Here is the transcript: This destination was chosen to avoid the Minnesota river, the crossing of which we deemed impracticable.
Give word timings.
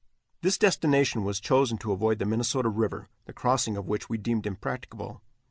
This 0.41 0.57
destination 0.57 1.23
was 1.23 1.39
chosen 1.39 1.77
to 1.77 1.91
avoid 1.91 2.17
the 2.17 2.25
Minnesota 2.25 2.69
river, 2.69 3.07
the 3.25 3.33
crossing 3.33 3.77
of 3.77 3.87
which 3.87 4.09
we 4.09 4.17
deemed 4.17 4.47
impracticable. 4.47 5.21